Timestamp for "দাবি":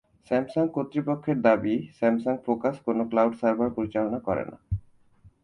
1.41-1.75